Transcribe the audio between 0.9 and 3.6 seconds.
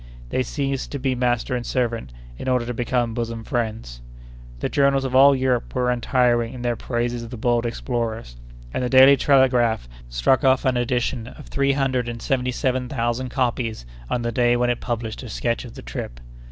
to be master and servant, in order to become bosom